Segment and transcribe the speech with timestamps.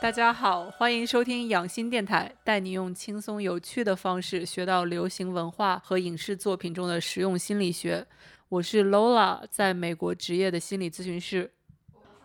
[0.00, 8.06] 大家好，欢迎收听养心电台，带你用轻松有趣的方式学到流行文化和影视作品中的实用心理学。
[8.48, 11.50] 我是 Lola，在美国职业的心理咨询师。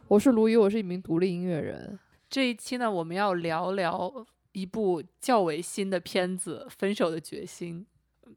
[0.07, 1.99] 我是卢宇，我是一名独立音乐人。
[2.29, 7.85] 这一期呢，我们要聊聊一部较为新的片子《分手的决心》。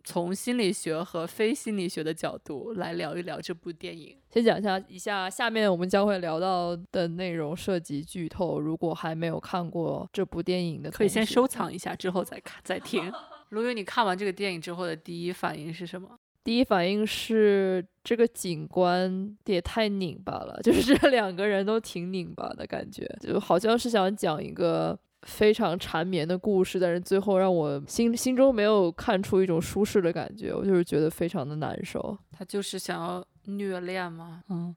[0.04, 4.16] 从心理学和非心理学的角度来聊一聊这部电影。
[4.30, 8.60] 先讲一下，以下下面我们将会聊到的内容涉及剧透。
[8.60, 13.12] 如果还没有看过这部电影的，可以先收藏一下，之后再看再听。
[13.50, 16.18] 卢云，你看完这个电影之后的第一反应是什么？
[16.44, 24.98] 第一反应是这个警官也太拧巴了，就是这两个人都挺拧巴的感觉，就好像是想讲一个。
[25.22, 32.16] 非常缠绵的故事，但是最后让我心心中没有看出一种舒适的感觉，我就是觉得非常的难受。
[32.30, 34.42] 他就是想要虐恋吗？
[34.48, 34.74] 嗯，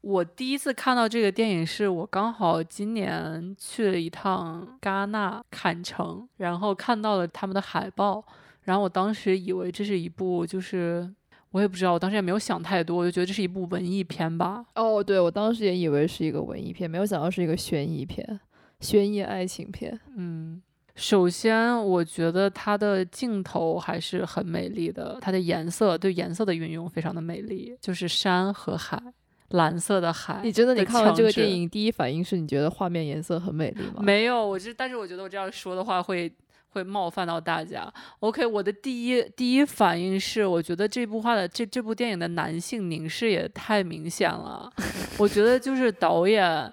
[0.00, 8.24] 我第一次看到这个电影是我刚好今年去了一趟戛纳坎城，然后看到了他们的海报，
[8.62, 11.08] 然后我当时以为这是一部，就是
[11.52, 14.64] 我也不知道，我当时也没有想太多，我就觉得这是一部文艺片吧。
[14.74, 18.40] 哦，对，我当时也以为是一个文艺片，没有想到是一个悬疑片。
[18.80, 20.60] 悬疑爱情片，嗯，
[20.94, 29.02] 首先我觉得它的镜头还是很美丽的，它的颜色对颜色的运用非常的美丽，就是山和海，
[29.48, 30.40] 蓝色的海。
[30.44, 34.00] 你觉得你看完这个电影，第一反应是你觉得画面颜色很美丽吗？
[34.00, 36.30] 没有，我这但是我觉得我这样说的话会
[36.68, 37.90] 会冒犯到大家。
[38.20, 44.70] OK，我的第一第一反应是，我觉得这部画的这这部电影的男性凝视也太明显了，
[45.18, 46.72] 我觉得就是导演。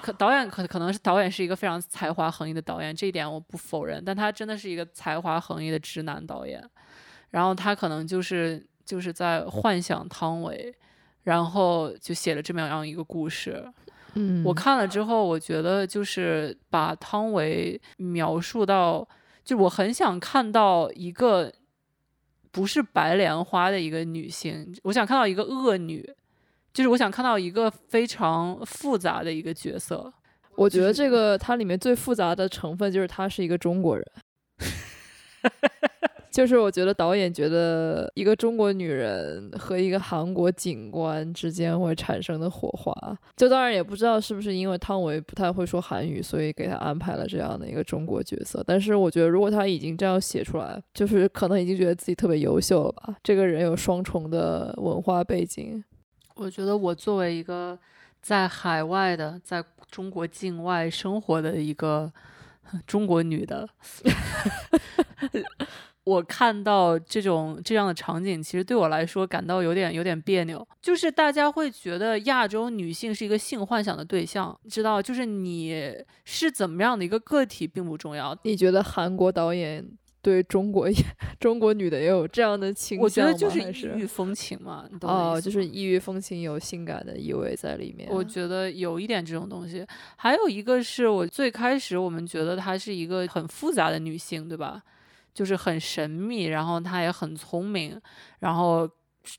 [0.00, 4.02] 可导演可可能是导演是一个非常才华横溢的导演，这一点我不否认。
[4.04, 6.62] 但他真的是一个才华横溢的直男导演，
[7.30, 10.74] 然后他可能就是就是在幻想汤唯，
[11.24, 13.64] 然后就写了这么样一个故事。
[14.14, 19.06] 嗯，我看了之后，我觉得就是把汤唯描述到，
[19.44, 21.52] 就我很想看到一个
[22.50, 26.15] 不是白莲花的一个女性，我想看到一个恶女。
[26.76, 30.12] 就是我想看到一个非常复杂的一个角色，
[30.56, 34.04] 我觉得这个它里面最复杂的成分就是他是一个中国人，
[36.30, 42.92] 就是我觉得导演觉得一个中国女人和一个韩国警官之间会产生的火花，
[43.38, 48.62] 就当然也不知道是不是因为汤唯不太会说韩语，所以给他安排了这样的一个中国角色。
[48.66, 53.16] 但是我觉得如果他已经这样写出来，就是可能已经觉得自己特别优秀了吧。
[53.22, 55.82] 这个人有双重的文化背景。
[56.36, 57.78] 我觉得我作为一个
[58.22, 62.12] 在海外的，在中国境外生活的一个
[62.86, 63.68] 中国女的，
[66.04, 70.66] 我看到这种这样的场景，其实对我来说感到有点有点别扭。
[70.82, 75.00] 就是大家会觉得亚洲女性是一个性幻想的对象，知道？
[75.00, 75.94] 就是你
[76.24, 78.36] 是怎么样的一个个体并不重要。
[78.42, 79.84] 你觉得韩国导演？
[80.26, 80.96] 对中国也
[81.38, 84.84] 中国女的也有这样的倾向我觉得就是异域风情嘛。
[85.02, 88.08] 哦，就是异域风情有性感的意味在里面。
[88.10, 89.86] 我觉得有一点这种东西。
[90.16, 94.82] 还有一个是我最开始我们觉得她是一个很复杂的女性，对吧？
[95.32, 98.00] 就是很神秘，然后她也很聪明，
[98.40, 98.90] 然后。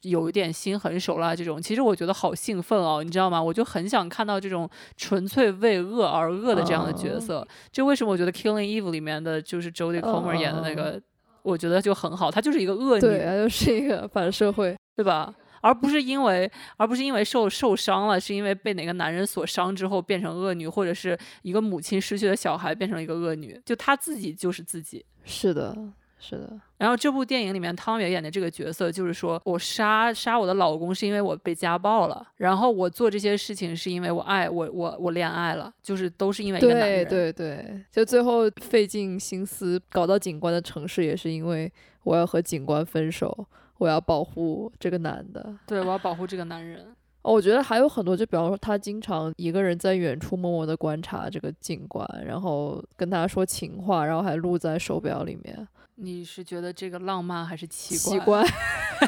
[0.02, 3.42] 有一点心狠手辣这种，其实我觉得好兴奋哦，你知道吗？
[3.42, 7.48] 我就很想看到这种纯粹为恶而恶的这样的角色。
[7.72, 11.02] 就为什么我觉得《Killing Eve》里面的就是 Jodie Comer 演的那个，
[11.44, 15.34] 我觉得就很好，她就是一个恶女，对，她就是一个反社会，对吧？
[15.62, 25.04] 而不是因为，而不是因为受受伤了，是因为被哪个男人所伤之后变成恶女，或者是一个母亲失去了小孩变成了一个恶女，就她自己就是自己。
[25.26, 25.76] 是的。
[26.20, 37.06] 是的，然后这部电影里面汤圆演的这个角色，就是说我杀杀我的老公是因为我被家暴了，然后我做这些事情是因为我爱我我我恋爱了，就是都是因为一个男人。
[37.08, 41.72] 对对对，就最后费尽心思搞到警官的城市，也是因为
[42.04, 43.48] 我要和警官分手，
[43.78, 45.56] 我要保护这个男的。
[45.68, 46.84] 对，我要保护这个男人。
[47.22, 55.68] 哦，我觉得还有很多，就比方说他经常一个人在远处默默的观察这个警官，然后跟他说情话，然后还录在手表里面。
[56.00, 58.14] 你是觉得这个浪漫还是奇怪？
[58.14, 58.44] 奇怪，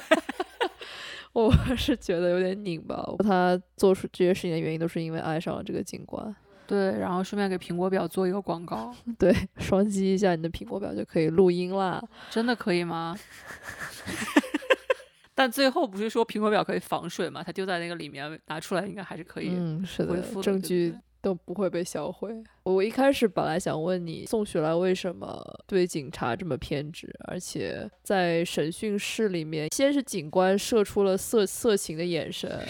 [1.33, 2.95] 我是觉得有点拧巴。
[3.19, 6.35] 他做出这些事情的原因都是因为爱上了这个警官。
[6.65, 8.93] 对，然后顺便给苹果表做一个广告。
[9.19, 12.01] 对，双击一下你的苹果表就可以录音啦。
[12.31, 13.15] 真的可以吗？
[15.35, 17.43] 但最后不是说苹果表可以防水吗？
[17.43, 19.49] 它丢在那个里面拿出来应该还是可以。
[19.51, 22.43] 嗯，是的，证据都不会被销毁。
[22.69, 32.63] 我一开始本来想问你，宋雪莱为什么对警察这么偏执，而且在审讯室里面，先是警官射出了色色情的眼神，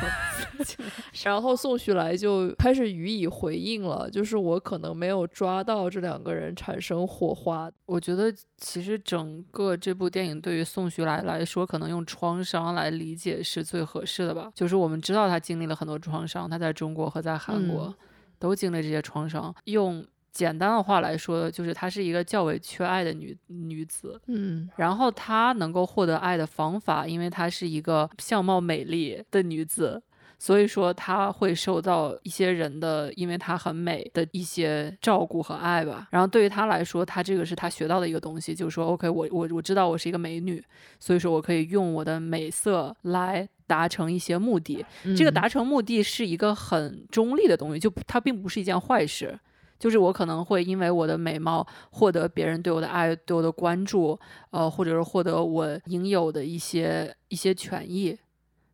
[1.24, 7.70] 然后宋雪莱就开始予以回应了，就是我可能没有抓到这两个人产生火花。
[7.86, 14.50] 我觉得其实整个这部电影对于宋雪莱来说，可能用创伤来理解是最合适的吧。
[14.54, 17.94] 就是我们知道他经历了很多创伤，他在中国和在韩国
[18.38, 19.54] 都经历这些创伤。
[19.64, 24.20] 用简单的话来说，就是她是一个较为缺爱的女女子。
[24.26, 30.02] 嗯，然后她能够获得爱的方法，因为她是一个相貌美丽的女子。
[30.38, 36.08] 所以说，她会受到一些人的，因为她很美的一些照顾和爱吧。
[36.10, 40.62] 然后对于她来说，她这个是她学到的一个东西，就是说，OK，我我我知道我是一个美女，
[41.00, 44.84] 所以说我可以用我的美色来达成一些目的。
[45.16, 49.38] 这个达成目的是一个很中立的东西，就它并不是一件坏事。
[49.78, 54.18] 就是我可能会因为我的美貌获得别人对我的爱、对我的关注，
[54.50, 58.16] 呃，或者是获得我应有的一些一些权益。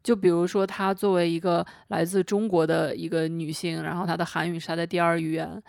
[0.03, 5.63] 就比如说，她作为一个来自中国的一个女性，然后她的韩语是她的第二语言，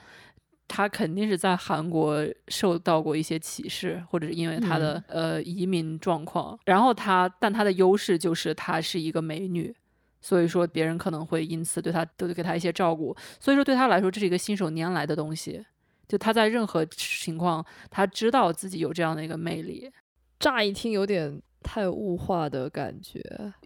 [0.68, 6.58] 她肯定是在韩国受到过一些歧视，或者是因为她的呃移民状况。
[6.66, 9.72] 然后她，但她的优势就是她是一个美女，
[10.20, 13.16] 所以说别人可能会因此对她都给她一些照顾。
[13.40, 15.64] 所以说对她来说，这是一个信手拈来的东西。
[16.08, 19.92] 就她在任何情况，她知道自己有这样的一个魅力。
[20.40, 21.40] 乍一听有点。
[21.64, 23.20] 太物化的感觉，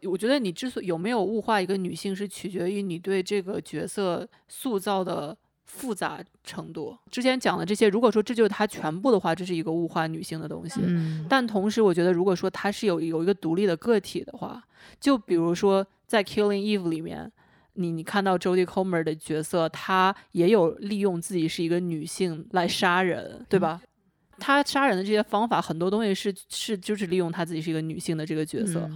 [0.03, 5.35] 我觉得你之所以有没有物化一个女性，是取决于你对这个角色塑造的
[5.65, 6.97] 复杂程度。
[7.11, 10.79] 之前讲的这些，如果说这就是它全部的话，这是一个物化女性的东西。
[11.27, 14.63] 但同时，我觉得如果说它是有有一个独立的个体的话，
[15.01, 17.29] 就比如说在《Killing Eve》里面，
[17.73, 23.81] 你你看到 Jodie Comer 的角色，她也有利用自己是一个女性来杀人，对吧？
[24.39, 28.89] 他杀人的这些方法，很多东西是是就是利用他自己是一个女性的这个角色，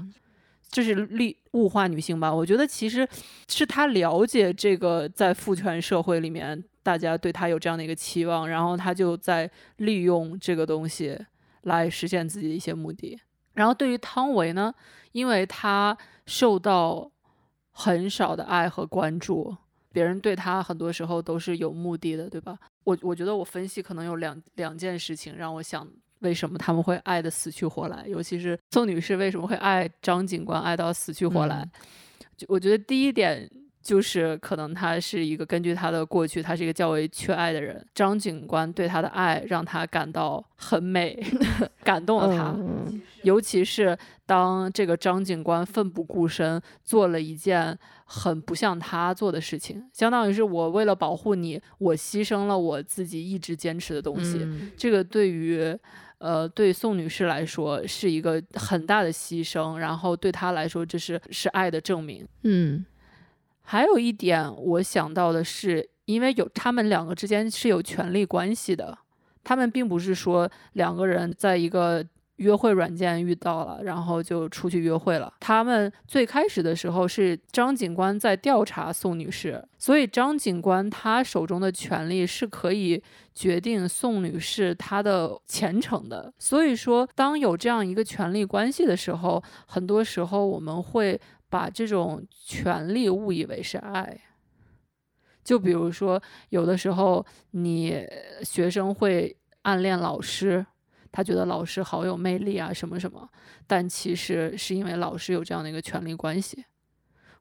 [0.69, 2.33] 就是利物化女性吧？
[2.33, 3.07] 我觉得其实
[3.47, 11.17] 是他了解这个在父权社会里面，大家对他有这样的一个期望，然后他就在利用这个东西
[11.63, 13.19] 来实现自己的一些目的。
[13.53, 14.73] 然后对于汤唯呢，
[15.11, 17.11] 因为她受到
[17.71, 19.55] 很少的爱和关注。
[19.91, 22.57] 别人对他很多时候都是有目的的，对吧？
[22.83, 25.87] 我我觉得我分析可能有两两件事情让我想，
[26.19, 28.05] 为什么他们会爱的死去活来？
[28.07, 31.67] 尤其是宋女士为什么会爱张警官爱到死去活来？
[32.37, 33.49] 就我觉得第一点。
[33.81, 37.83] 就是可能他是一个根据他的过去，他是一个较为缺爱的人。
[37.95, 41.19] 张警官对他的爱让他感到很美，
[41.83, 42.55] 感动了他。
[43.23, 54.47] 尤其是当这个张警官奋不顾身做了一件很不像他做的事情，相当于是我为了保护你，我牺牲了我自己一直坚持的东西。
[54.77, 55.77] 这个对于
[56.19, 62.27] 呃对宋女士来说是一个很大的牺牲，然后对她来说这是是爱的证明。
[62.43, 62.85] 嗯。
[63.63, 68.97] 还有一点，我想到的是，因为有他们两个之间是有权利关系的，
[69.43, 72.05] 他们并不是说两个人在一个
[72.37, 75.31] 约会软件遇到了，然后就出去约会了。
[75.39, 83.01] 他们最开始的时候是张警官在调查宋女士，所以张警官他手中的权利是可以
[83.33, 86.33] 决定宋女士她的前程的。
[86.39, 91.21] 所以说，当有这样一个权利关系的时候，很多时候我们会。
[91.51, 94.21] 把这种权利误以为是爱，
[95.43, 98.07] 就比如说，有的时候你
[98.41, 100.65] 学生会暗恋老师，
[101.11, 103.29] 他觉得老师好有魅力啊，什么什么，
[103.67, 106.63] 但其实是因为老师有这样的一个权利关系，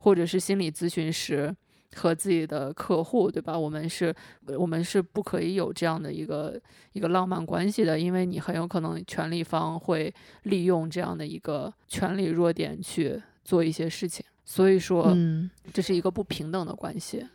[0.00, 1.54] 或者是心理咨询师
[1.94, 3.56] 和自己的客户，对吧？
[3.56, 4.12] 我们是，
[4.58, 6.60] 我们是不可以有这样的一个
[6.94, 13.22] 一个浪漫关系的，因为你很有可能权力方会利用这样的一个权力弱点去。
[13.44, 17.26] 做一些事情，所以说，嗯这是一个不平等的关系。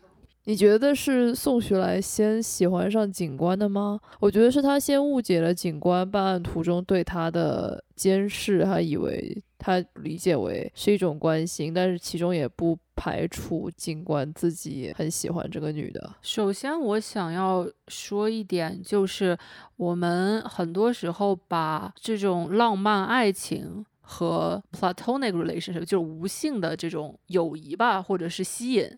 [0.47, 3.99] 你觉得是宋学来先喜欢上警官的吗？
[4.19, 16.13] 我觉得是他先误解了警官办案途中对他的监视，他以为他理解为是一种关心，但是其中也不排除警官自己很喜欢这个女的。
[16.21, 19.35] 首先，我想要说一点，就是
[19.77, 23.83] 我们很多时候把这种浪漫爱情。
[24.05, 28.97] 和 platonic relationship 就是无性的这种友谊吧，或者是吸引，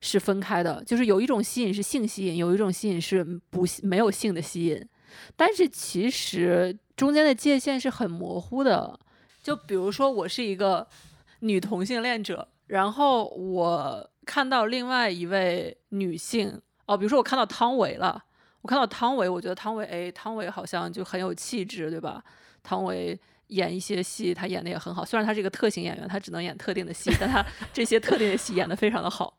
[0.00, 0.84] 是分开的。
[0.84, 4.86] 就是有一种吸引是性吸引，有一种吸引是不没有性的吸引。
[5.36, 8.98] 但是其实中间的界限是很模糊的。
[9.42, 10.86] 就比如说，我是一个
[11.40, 18.22] 女同性恋者，然后我看到另外一位女性哦，比如说我看到汤唯了，
[18.60, 22.22] 我看到汤唯，我觉得汤唯，哎，汤唯好像就很有气质，对吧？
[22.62, 23.18] 汤唯
[23.52, 29.36] 演一些戏，他演的也很好，虽然他是一个特型演员，他只能演特定的戏，但他这些特定的戏演得非常的好。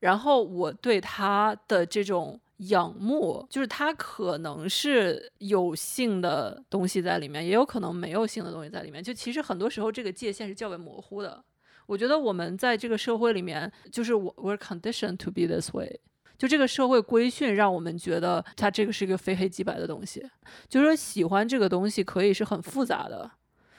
[0.00, 9.02] 然后我对他的这种仰慕，就是他可能是有性的东西在里面，也有可能没有性的东西在里面。
[9.02, 11.42] 就其实很多时候这个界限是较为模糊的。
[11.86, 15.98] 我觉得我们在这个社会里面，就是我 we're conditioned to be this way，
[16.36, 20.24] 就这个社会规训让我们觉得它这个是一个非黑即白的东西，
[20.68, 23.28] 就是说喜欢这个东西可以是很复杂的，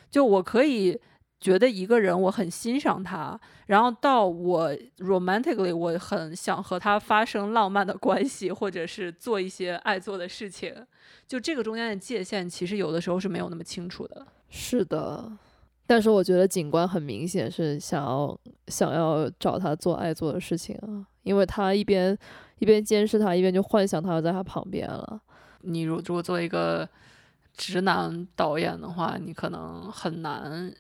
[0.09, 0.99] 就我可以
[1.39, 10.73] 觉得一个人我很欣赏他，然后到我 romantically 我很想和他发生浪漫的关系，或者是做一些爱做的事情，
[11.27, 14.27] 就这个中间的界限其实有的时候是没有那么清楚的。
[14.49, 15.31] 是的。
[15.87, 22.15] 但是我觉得警官很明显是想要想要找他做爱做的事情啊，因为他一边
[22.59, 25.19] 一边监视他，一边就幻想他要在他旁边了。
[25.61, 26.87] 你如如果做一个
[27.59, 30.73] 直男导演的话，你可能很难。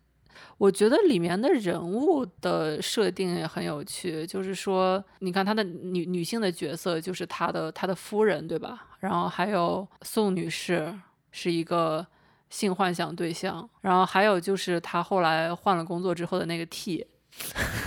[0.57, 8.87] 我觉得里面的人物的设定也很有趣，就是说，你看他的女女性的角色就是他的他的夫人，对吧？
[9.01, 10.97] 然后还有宋女士
[11.31, 12.07] 是一个。
[12.49, 17.05] 性幻想对象，然后还有就是他后来换了工作之后的那个 T，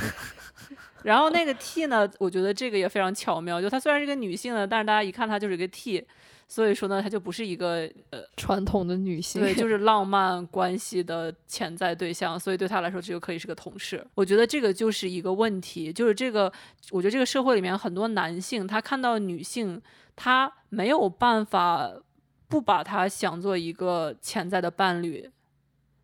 [1.03, 6.07] 然后那个 T 呢，我觉得这个也非常巧妙，就她虽然是个女性的，但是大家一看她就是一个 T，
[6.53, 14.07] 所以说呢，她就不是一个呃传统的女性，对， 就是浪漫关系的潜在对象，所以对她来说，这就可以是个同事。
[14.15, 16.53] 我觉得这个就是一个问题，就是这个，
[16.91, 19.81] 我觉得这个社会里面很多男性，他看到女性，
[20.15, 21.91] 他没有办法。
[22.53, 25.27] 不把她想做一个潜在的伴侣，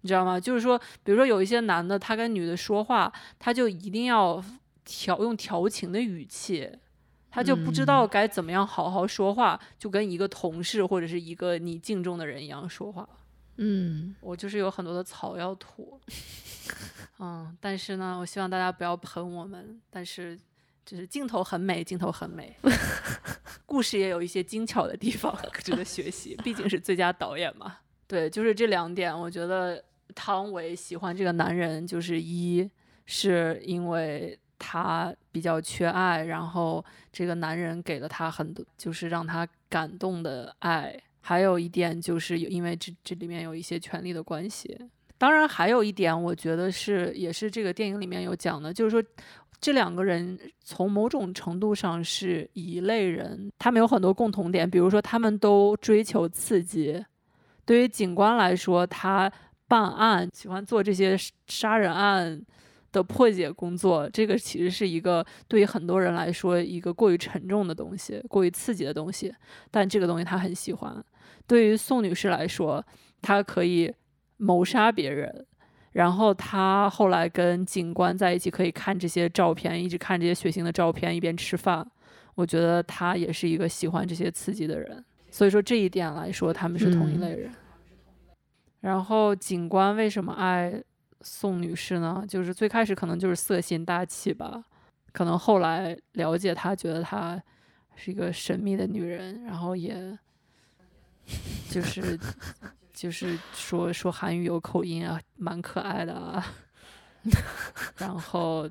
[0.01, 0.41] 你知道吗？
[0.41, 4.43] 就是说，比如说有一些男的，他跟女的说话，他就一定要
[4.83, 6.67] 调用调情的语气，
[7.31, 13.09] 他就不知道该怎么样好好说话，就跟一个同事或者是一个你敬重的人一样说话。
[13.57, 15.99] 嗯，我就是有很多的草要吐，
[17.19, 20.39] 嗯，但是呢，我希望大家不要喷我们，但是。
[20.89, 22.57] 就是镜头很美，镜头很美，
[23.67, 26.35] 故事也有一些精巧的地方值得学习。
[26.43, 27.77] 毕竟是最佳导演嘛。
[28.07, 32.67] 对，就是这两点，我觉得汤唯喜欢这个男人，就是一
[33.05, 40.99] 是因为他比较缺爱，然后这个男人给了他很多，就是让他感动的爱。
[41.21, 44.79] 还有一点就是因为这这里面有一些权力的关系。
[45.17, 49.03] 当然，还有一点，我觉得是也是这个电影里面有讲的，就是说。
[49.61, 57.05] 这两个人从某种程度上是一类人，他们有很多共同点，比如说他们都追求刺激。
[57.65, 59.29] 对于警官来说，他
[59.67, 62.41] 办案喜欢做这些杀人案
[62.93, 69.35] 的破解工作，这个其实是一个对于很多人来说一个过于沉重的东西，过于刺激的东西。
[69.71, 71.05] 但这个东西他很喜欢。
[71.47, 72.85] 对于宋女士来说，
[73.23, 73.93] 她可以
[74.37, 75.47] 谋杀别人。
[75.93, 81.91] 然后她后来跟警官在一起，可以看这些照片，一直看这些血腥的照片，一边吃饭。
[82.35, 87.51] 我觉得她也是一个喜欢这些刺激的人，所以说这一点来说，他们是同一类人。
[88.81, 90.81] 然后警官为什么爱
[91.21, 92.25] 宋女士呢？
[92.29, 94.65] 就是最开始可能就是色心大气吧，
[95.13, 97.43] 可能后来了解她，觉得她
[97.97, 100.19] 是一个神秘的女人，然后也
[101.71, 102.19] 就是。
[102.99, 106.45] 就是说说韩语有口音啊，蛮可爱的啊。
[107.97, 108.69] 然后，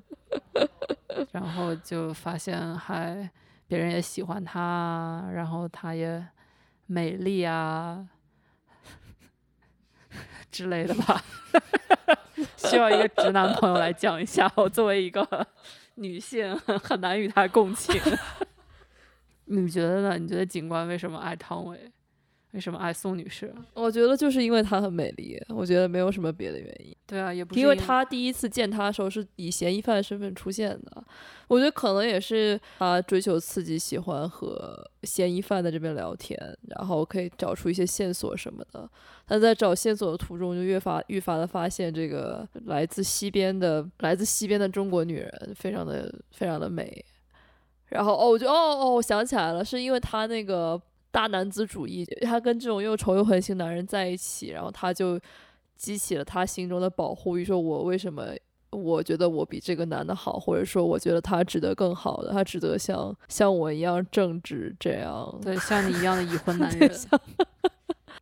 [1.31, 3.29] 然后就发现还
[3.67, 6.21] 别人也喜欢她，然后她也
[6.87, 8.05] 美丽啊
[10.57, 11.23] 之类的吧。
[12.57, 15.47] 需要一个直男朋友来讲一下，我作为一个
[15.95, 18.01] 女性很难与他共情。
[19.45, 20.17] 你觉得呢？
[20.17, 21.79] 你觉得警官为什么爱汤唯？
[22.57, 23.53] 为什么爱宋女士？
[23.75, 26.95] 我觉得就是因为她很美丽，我觉得没有什么别的原因。
[27.05, 31.03] 对啊，也不是因为她第一次见她的时候是以嫌疑犯身份出现的。
[31.47, 36.35] 我觉得可能也是她追求刺激，喜欢和嫌疑犯在这边聊天，
[36.69, 38.89] 然后可以找出一些线索什么的。
[39.27, 47.05] 她在找线索的途中，就越发愈发的发现这个来自西边的来自西边的中国女人非常的非常的美。
[47.89, 50.81] 然后哦，我就哦哦，我想起来了，是因为她那个。
[51.17, 55.19] 大男子主义，他跟这种又丑又狠心男人在一起，然后他就
[55.75, 58.27] 激起了他心中的保护欲，说我为什么
[58.69, 66.87] 我觉得我比这个男的好，或者说我觉得他值得更好的，他值得像像我一样正直这样，对，像你一样的已婚 男人，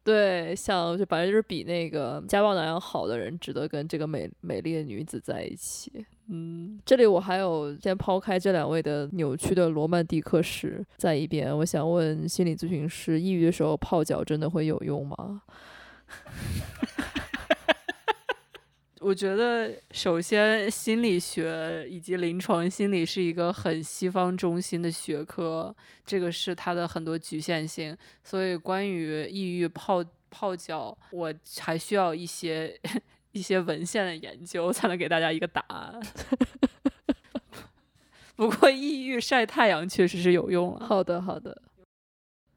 [0.06, 5.92] 对，像就反正就是比那个家暴男要好的人，值得跟这个美美丽的女子在一起。
[6.28, 15.42] 嗯，这里我还有先抛开这两位的扭曲的罗曼蒂克史在一边，我想问心理咨询师，抑郁的时候泡脚真的会有用吗？
[19.06, 27.96] 我觉得首先心理学以及临床心理是一个很西方中心的学科，这个是它的很多局限性。
[28.24, 32.76] 所以关于抑郁泡泡脚，我还需要一些
[33.32, 36.02] 一些文献的研究才能给大家一个答案。
[38.36, 41.62] 不过抑郁晒太阳确实是有用了，好的，好的，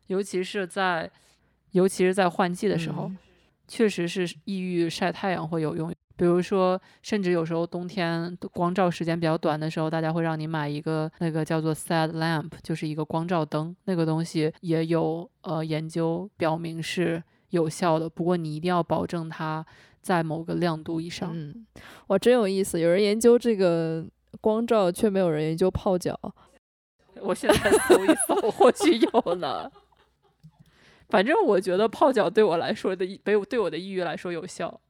[0.07, 1.11] 尤其是在
[1.73, 3.19] 尤其是在换季的时候，嗯
[3.69, 5.95] 确实是抑郁晒太阳会有用。
[6.18, 18.10] 比如说，甚至有时候冬天光照时间比较短的时候，大家会让你买一个那个叫做 sad lamp，就是一个光照灯，那个东西也有呃研究表明是有效的。
[18.10, 19.64] 不过你一定要保证它
[20.02, 21.30] 在某个亮度以上。
[21.32, 21.64] 嗯，
[22.08, 24.04] 哇，真有意思，有人研究这个
[24.40, 26.18] 光照，却没有人研究泡脚。
[27.22, 29.70] 我现在搜一搜， 或许有呢。
[31.08, 34.80] 反正我觉得泡脚对我来说的抑，对我对我的抑郁来说有效。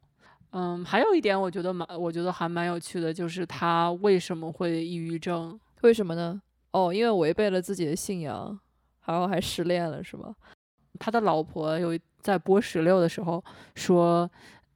[0.51, 5.59] 嗯，还有一点我觉得蛮，我觉得还蛮有趣的，就是他为什么会抑郁症？
[5.83, 6.41] 为什么呢？
[6.71, 8.59] 哦，因为违背了自己的信仰，
[9.05, 10.35] 然后还失恋了，是吗？
[10.99, 14.29] 他的老婆有在播十六的时候说，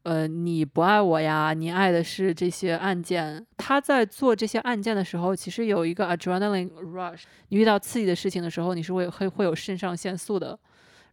[0.05, 3.45] 呃，你不爱我呀，你爱的是这些案件。
[3.57, 7.23] 他在做这些案件的时候，其实有一个 adrenaline rush。
[7.49, 10.59] 你遇到刺激的事情的时候，你是会会会有肾上腺素的。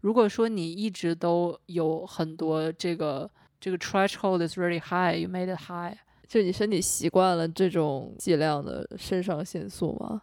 [0.01, 5.95] 如果说你一直都有很多这个这个 threshold is really high, you made it high，
[6.27, 10.21] 就你身体习惯了这种剂量的肾上腺素吗？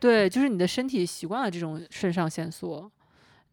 [0.00, 2.90] 对，就是你的身体习惯了这种肾上腺素，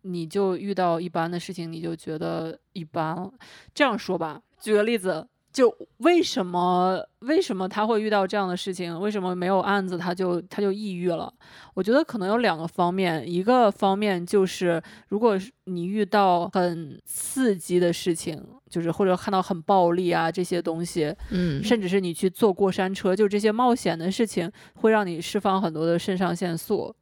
[0.03, 3.31] 你就遇到一般的事情，你就觉得一般。
[3.73, 8.99] 这样说吧，举个例子，就为什么为什么他会遇到这样的事情？
[8.99, 11.33] 为什么没有案子他就他就抑郁了？
[11.73, 26.93] 我觉得可能有两个方面，一个方面就是如果是你遇到很刺激的事情，就是或者看到很暴力啊这些东西，嗯甚至是你去坐过山车，就这些冒险的事情，会让你释放很多的肾上腺素。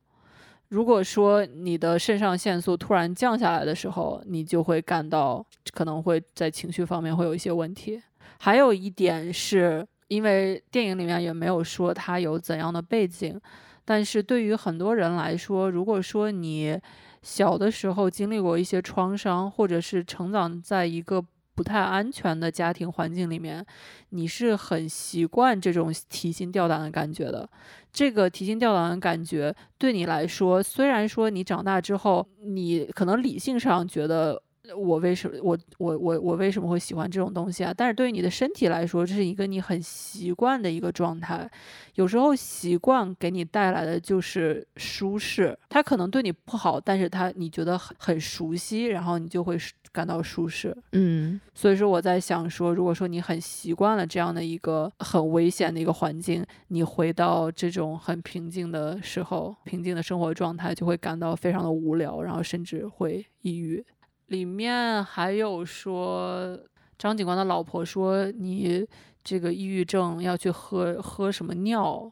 [0.69, 8.01] 如果说你的肾上腺素突然降下来的时候，你就会感到可能会在情绪方面会有一些问题。
[8.43, 13.39] 还有一点是因为电影里面也没有说他有怎样的背景，
[13.85, 16.77] 但是对于很多人来说，如果说你
[17.21, 21.23] 小的时候经历过一些创伤，或者是成长在一个
[21.55, 23.65] 不太安全的家庭环境里面，
[24.09, 27.49] 你是很习惯这种提心吊胆的感觉的。
[27.93, 34.43] 这个提心吊胆的感觉对你来说，虽然说你长大之后，你可能理性上觉得
[34.77, 37.73] 我为什么我我我我为什么会喜欢这种东西啊？
[37.75, 41.49] 但是对于你的身体来说，这是一个你很习惯的一个状态。
[41.95, 49.57] 有时候习惯给你带来的就是舒适，它可能对你不好，但是它你觉得很很熟悉，然后你就会
[49.91, 50.75] 感到舒适。
[50.93, 63.83] 嗯所以说我在想说，如果说你很习惯了这样的一个很危险的一个环境，你回到这种很平静的时候，平静的生活状态，就会感到非常的无聊，然后甚至会抑郁。
[64.27, 66.57] 里面还有说，
[66.97, 68.87] 张警官的老婆说你
[69.23, 72.11] 这个抑郁症要去喝喝什么尿，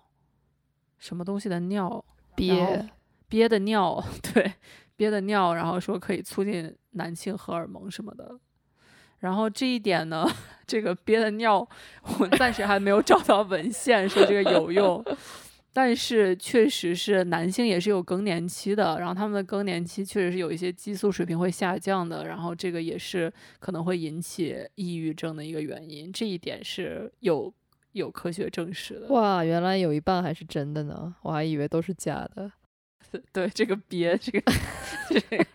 [0.97, 2.03] 什么东西的尿，
[2.35, 2.89] 憋
[3.27, 4.53] 憋的尿， 对，
[4.95, 8.39] 憋的尿，然后说可以促进男性荷尔蒙什么的。
[9.19, 10.27] 然后这一点呢，
[10.65, 11.67] 这个憋的尿，
[12.19, 15.03] 我暂时还没有找到文献说这个有用，
[15.73, 27.53] 但是确实是男性也是有更年期的，然后他们的更年期确实是有一些激素水平会下降的，然后这个也是可能会引起抑郁症的一个原因，这一点是有
[27.93, 29.07] 有科学证实的。
[29.07, 32.51] 哇，原来有一半还是真的呢，我还以为都是假的。
[33.33, 34.41] 对这个憋，这个
[35.09, 35.45] 这个，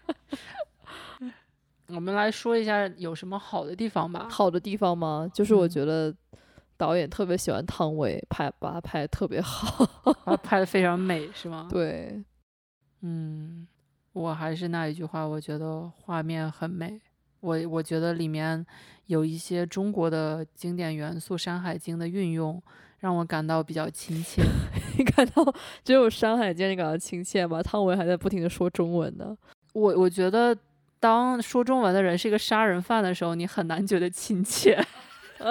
[1.94, 4.29] 我们来说一下有什么好的地方吧。
[4.31, 5.31] 好的地方吗？
[5.33, 6.14] 就是我嗯觉得
[6.76, 9.84] 导演特别喜欢汤唯，拍把他拍的特别好。
[10.24, 11.68] 把它拍的非常美，是吗？
[11.70, 12.22] 对，
[13.02, 13.66] 嗯，
[14.12, 17.00] 我还是那一句话，我觉得画面很美。
[17.40, 18.64] 我我觉得里面
[19.06, 22.60] 有一些中国的经典元素，《山海经》的运用
[22.98, 24.42] 让我感到比较亲切。
[24.98, 27.62] 你感到只有《山海经》你感到亲切吗？
[27.62, 29.36] 汤唯还在不停的说中文呢。
[29.74, 30.56] 我我觉得，
[30.98, 34.82] 当说中文的人是一个杀人犯的时候，你很难觉得亲切。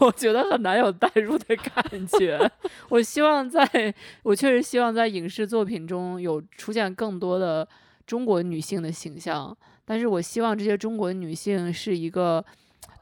[0.00, 2.50] 我觉得很难有代入的感觉。
[2.88, 7.66] 我希望在，我确实希望在影视作品中有出现更多的
[8.06, 12.44] 中国女性的形象，但是我希望这些中国女性是一个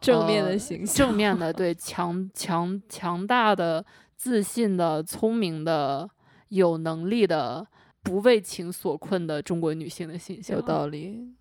[0.01, 3.85] 正面的呃形象，正面的， 对强强强大的、
[4.17, 6.09] 自信的、聪明的、
[6.49, 7.67] 有能力的、
[8.03, 10.57] 不为情所困的中国女性的形象。
[10.57, 11.35] 有道理。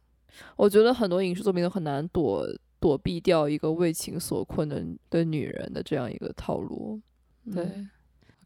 [0.55, 2.45] 我觉得很多影视作品都很难躲
[2.79, 6.99] 躲避掉一个为情所困的的女人的这样一个套路。
[7.53, 7.89] 对嗯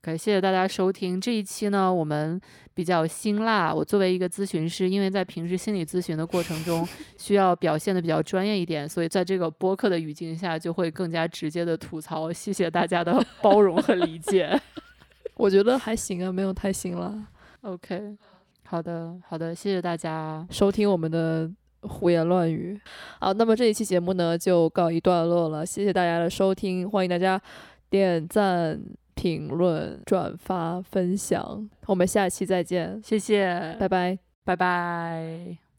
[0.04, 2.40] ，OK，谢谢大家收听这一期呢，我们
[2.74, 3.74] 比较辛辣。
[3.74, 12.32] 我作为一个咨询师，因为在平时心理咨询的过程中， 需要表现的比较专业一点，所以在这个播客的语境下，就会更加直接的吐槽。
[12.32, 14.60] 谢谢大家的 包容和理解。
[15.36, 17.28] 我觉得还行啊，没有太辛辣。
[17.62, 18.16] OK，
[18.66, 20.46] 好的，好的，谢谢大家。
[20.52, 22.80] 收听我们的胡言乱语。
[23.20, 27.42] 好，那么这一期节目呢就告一段落了，谢谢大家的收听，欢迎大家
[27.90, 28.82] 点赞、
[29.16, 34.18] 评论、转发、分享，我们下期再见，谢谢，拜拜。
[34.44, 35.71] 拜拜。